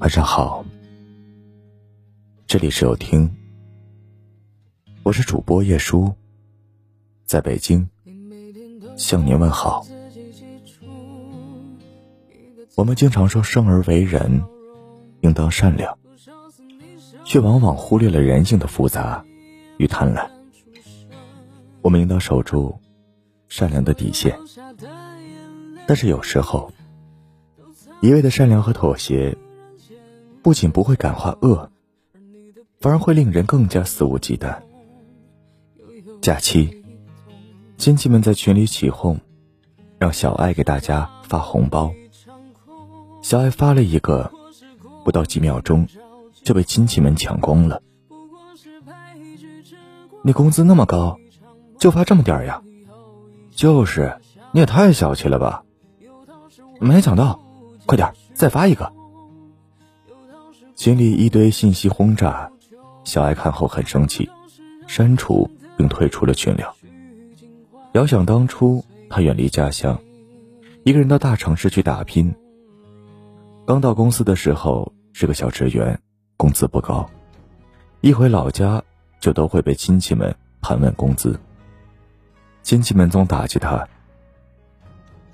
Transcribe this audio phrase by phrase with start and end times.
[0.00, 0.64] 晚上好，
[2.46, 3.30] 这里是有听，
[5.02, 6.10] 我是主播叶舒，
[7.26, 7.86] 在北京
[8.96, 9.86] 向您问好。
[12.76, 14.42] 我们经常说生而为人，
[15.20, 15.98] 应当善良，
[17.26, 19.22] 却往往忽略了人性的复杂
[19.76, 20.26] 与贪婪。
[21.82, 22.74] 我们应当守住
[23.48, 24.34] 善良的底线，
[25.86, 26.72] 但是有时候，
[28.00, 29.36] 一味的善良和妥协。
[30.42, 31.70] 不仅不会感化恶，
[32.80, 34.58] 反而会令人更加肆无忌惮。
[36.22, 36.82] 假期，
[37.76, 39.20] 亲戚们在群里起哄，
[39.98, 41.92] 让小爱给大家发红包。
[43.22, 44.30] 小爱发了一个，
[45.04, 45.86] 不到几秒钟，
[46.42, 47.82] 就被亲戚们抢光了。
[50.22, 51.18] 你工资那么高，
[51.78, 52.62] 就发这么点呀？
[53.50, 54.18] 就是，
[54.52, 55.64] 你也太小气了吧！
[56.80, 57.40] 没抢到，
[57.84, 58.90] 快点再发一个。
[60.80, 62.50] 经历一堆信息轰炸，
[63.04, 64.30] 小爱看后很生气，
[64.86, 65.46] 删除
[65.76, 66.74] 并退出了群聊。
[67.92, 70.00] 遥想当初，他远离家乡，
[70.82, 72.34] 一个人到大城市去打拼。
[73.66, 76.00] 刚到公司的时候是个小职员，
[76.38, 77.10] 工资不高，
[78.00, 78.82] 一回老家
[79.20, 81.38] 就都会被亲戚们盘问工资。
[82.62, 83.86] 亲戚们总打击他，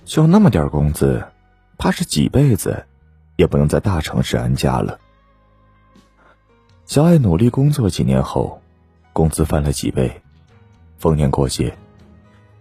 [0.05, 1.25] 就那么点工资，
[1.79, 2.85] 怕是几辈子
[3.37, 4.99] 也不能在大城市安家了。
[6.87, 8.63] 小爱努力工作几年后，
[9.13, 10.23] 工资翻了几倍。
[10.99, 11.77] 逢年过节，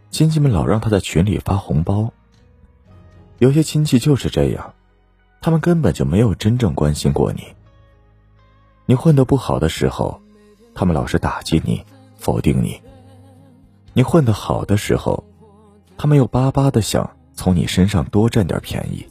[0.10, 2.12] 亲戚们老让他在群里发红包。
[3.38, 4.74] 有些亲戚就是这样，
[5.42, 7.44] 他们根本就没有真正关心过你。
[8.88, 10.20] 你混得不好的时候，
[10.74, 11.86] 他们老是打击你、
[12.18, 12.82] 否定你；
[13.94, 15.24] 你混得好的时候，
[16.00, 19.06] 他们又巴巴的想从你身上多占点便宜。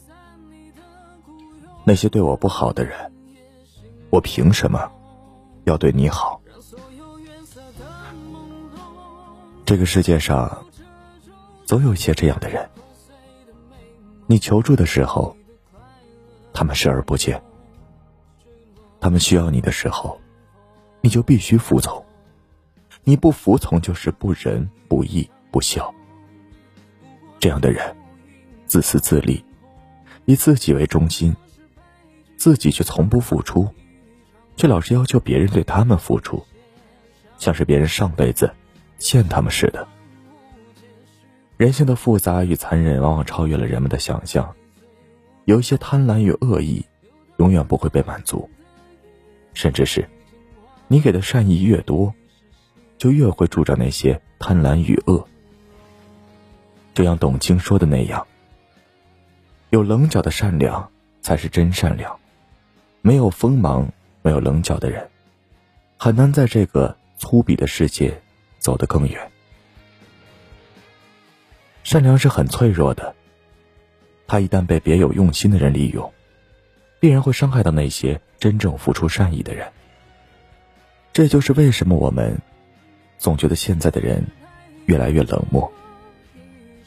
[1.84, 3.12] 那些对我不好的人，
[4.10, 4.90] 我凭什么？
[5.64, 6.40] 要对你好。
[9.64, 10.66] 这个世界上，
[11.64, 12.68] 总有一些这样的人。
[14.26, 15.36] 你求助的时候，
[16.52, 17.38] 他们视而不见；
[19.00, 20.20] 他们需要你的时候，
[21.00, 22.04] 你就必须服从。
[23.02, 25.94] 你不服从，就是不仁不义不孝。
[27.38, 27.94] 这样的人，
[28.66, 29.44] 自私自利，
[30.24, 31.34] 以自己为中心，
[32.36, 33.68] 自己却从不付出。
[34.56, 36.44] 却老是要求别人对他们付出，
[37.38, 38.52] 像是别人上辈子
[38.98, 39.86] 欠他们似的。
[41.56, 44.54] 人性的复杂与残忍，往往超越了人们的想象。
[45.44, 46.84] 有一些贪婪与恶意，
[47.36, 48.48] 永远不会被满足。
[49.52, 50.08] 甚至是，
[50.88, 52.14] 你给的善意越多，
[52.98, 55.28] 就越会助长那些贪婪与恶。
[56.92, 58.26] 就像董卿说的那样
[59.70, 62.18] ：“有棱角的善良才是真善良，
[63.00, 63.92] 没有锋芒。”
[64.24, 65.06] 没有棱角的人，
[65.98, 68.22] 很难在这个粗鄙的世界
[68.58, 69.30] 走得更远。
[71.82, 73.14] 善良是很脆弱的，
[74.26, 76.10] 他一旦被别有用心的人利用，
[76.98, 79.70] 必然会伤害到那些真正付出善意的人。
[81.12, 82.40] 这就是为什么我们
[83.18, 84.26] 总觉得现在的人
[84.86, 85.70] 越来越冷漠。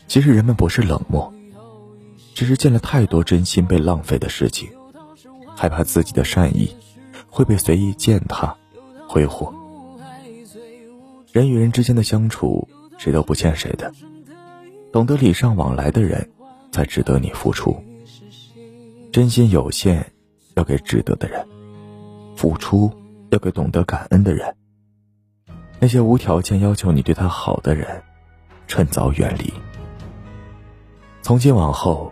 [0.08, 1.32] 其实人们不是冷漠，
[2.34, 4.68] 只是见了太多真心被浪费的事情，
[5.56, 6.76] 害怕自己的善意。
[7.38, 8.58] 会被随意践踏、
[9.08, 9.54] 挥霍。
[11.32, 12.68] 人与人之间的相处，
[12.98, 13.94] 谁都不欠谁的。
[14.92, 16.32] 懂得礼尚往来的人，
[16.72, 17.80] 才值得你付出。
[19.12, 20.04] 真心有限，
[20.56, 21.46] 要给值得的人；
[22.36, 22.92] 付出
[23.30, 24.56] 要给懂得感恩的人。
[25.80, 28.02] 那些无条件要求你对他好的人，
[28.66, 29.54] 趁早远离。
[31.22, 32.12] 从今往后，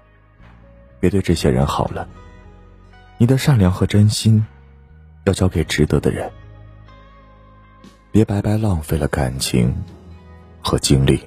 [1.00, 2.08] 别对这些人好了。
[3.18, 4.46] 你的善良和真心。
[5.26, 6.32] 要交给值得的人，
[8.12, 9.74] 别白白浪费了感情
[10.62, 11.20] 和精力。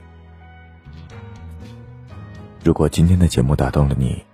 [2.62, 4.24] 如果今天的节目打动了你，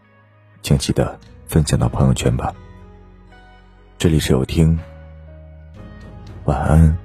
[0.62, 2.54] 请记得分享到朋友圈吧。
[3.96, 4.78] 这里是有听，
[6.44, 6.96] 晚安。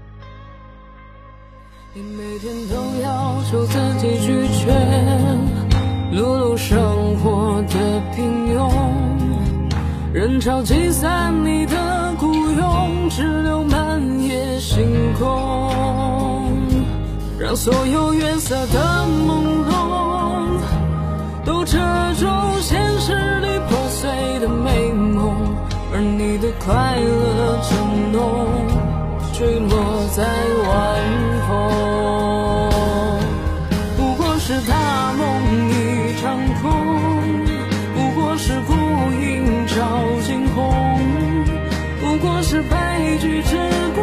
[1.93, 4.71] 你每天都要求自己拒绝
[6.11, 8.69] 碌碌生活的平庸，
[10.13, 11.88] 人潮挤散你的。
[13.09, 16.53] 只留满夜星空，
[17.39, 20.59] 让所有月色的朦胧
[21.43, 21.77] 都遮
[22.13, 22.27] 住
[22.61, 25.55] 现实里破碎的美梦，
[25.91, 28.45] 而你的快乐正浓，
[29.33, 30.23] 坠落在
[42.89, 43.55] 白驹之
[43.95, 44.01] 过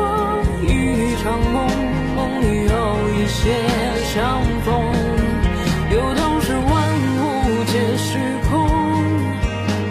[0.62, 1.66] 一场梦，
[2.14, 2.78] 梦里有
[3.18, 3.52] 一些
[4.14, 4.66] 相逢。
[5.90, 6.70] 有道是万
[7.18, 7.20] 物
[7.66, 8.16] 皆虚
[8.48, 8.54] 空，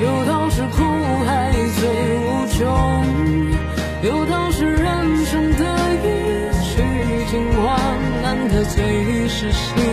[0.01, 0.77] 有道是苦
[1.25, 1.83] 海最
[2.23, 2.63] 无穷，
[4.01, 5.63] 有道是人生的
[6.01, 6.07] 一
[6.63, 6.81] 曲
[7.29, 7.77] 尽欢，
[8.23, 9.84] 难得最是心。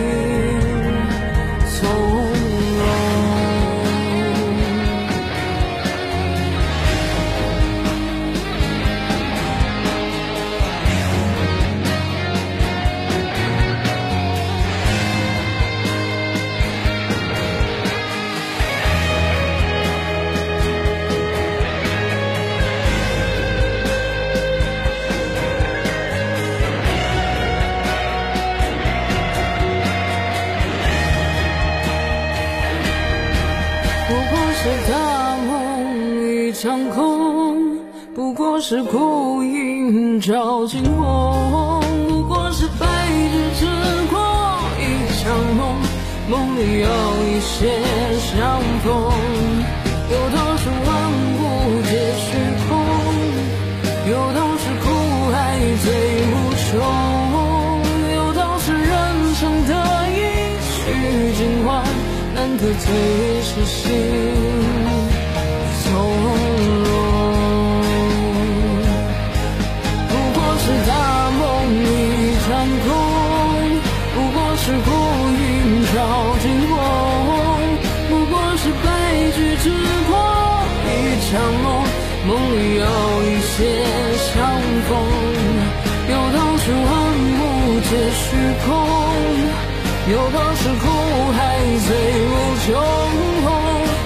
[38.15, 43.65] 不过是孤影照惊鸿，不过是白日之
[44.11, 44.19] 过
[44.79, 44.81] 一
[45.21, 45.23] 场
[45.57, 45.61] 梦，
[46.29, 46.87] 梦里有
[47.27, 47.81] 一些
[48.19, 48.87] 相逢。
[50.11, 50.91] 有道是万
[51.39, 51.41] 物
[51.89, 52.25] 皆虚
[52.67, 52.69] 空，
[54.11, 54.85] 有道是苦
[55.31, 55.35] 海
[55.83, 55.85] 最
[56.29, 56.71] 无穷，
[58.13, 58.91] 有道是人
[59.33, 59.71] 生得
[60.11, 60.13] 意
[60.61, 60.73] 须
[61.35, 61.83] 尽欢，
[62.35, 62.85] 难得最
[63.41, 64.82] 是心。
[82.25, 82.85] 梦里有
[83.23, 83.57] 一些
[84.15, 84.89] 相逢
[86.09, 86.85] 有道是万
[87.39, 87.41] 物
[87.81, 88.23] 皆虚
[88.65, 88.67] 空。
[90.05, 90.85] 有道是苦
[91.31, 91.39] 海
[91.87, 91.95] 最
[92.27, 92.31] 无
[92.65, 92.67] 穷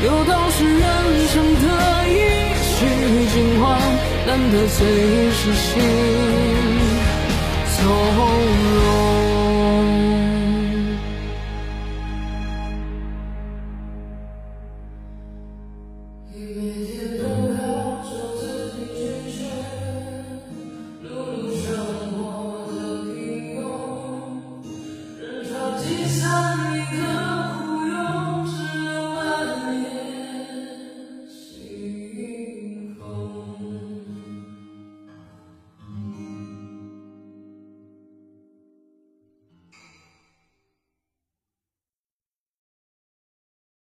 [0.04, 0.84] 有道是人
[1.28, 1.66] 生得
[2.08, 2.14] 意
[2.62, 2.75] 须
[3.34, 3.66] 尽欢
[4.28, 4.78] 难得最
[5.31, 5.81] 是心
[7.74, 8.88] 从容